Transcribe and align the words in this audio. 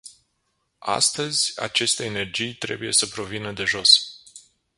Astăzi, 0.87 1.61
aceste 1.61 2.05
energii 2.05 2.53
trebuie 2.55 2.91
să 2.93 3.05
provină 3.05 3.51
de 3.51 3.63
jos. 3.63 4.17